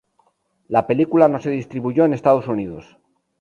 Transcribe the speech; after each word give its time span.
La 0.67 0.87
película 0.87 1.27
no 1.27 1.39
se 1.39 1.51
distribuyó 1.51 2.05
en 2.05 2.13
Estados 2.15 2.47
Unidos. 2.47 2.97